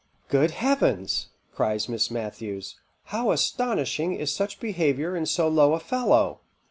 "Good 0.29 0.49
heavens!" 0.49 1.27
cries 1.53 1.87
Miss 1.87 2.09
Matthews, 2.09 2.75
"how 3.13 3.29
astonishing 3.29 4.15
is 4.15 4.33
such 4.33 4.59
behaviour 4.59 5.15
in 5.15 5.27
so 5.27 5.47
low 5.47 5.73
a 5.73 5.79
fellow!" 5.79 6.39